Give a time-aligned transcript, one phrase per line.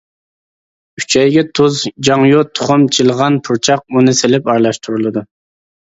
[1.01, 1.77] ئۈچەيگە تۇز،
[2.09, 5.25] جاڭيۇ، تۇخۇم، چىلىغان پۇرچاق ئۇنى سېلىپ ئارىلاشتۇرۇلىدۇ.